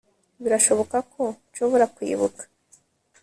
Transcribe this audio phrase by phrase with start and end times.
[0.43, 2.43] birashoboka ko nshobora kwibuka